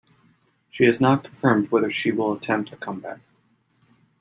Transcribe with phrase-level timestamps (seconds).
[0.71, 3.19] She has not confirmed whether she will attempt a comeback.